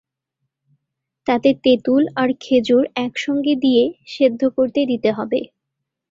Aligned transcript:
তাতে 1.27 1.49
তেঁতুল 1.63 2.03
আর 2.15 2.29
খেজুর 2.41 2.83
একসঙ্গে 2.97 3.53
দিয়ে 3.55 3.83
সেদ্ধ 4.07 4.41
করতে 4.57 4.81
দিতে 4.85 5.09
হবে। 5.11 5.39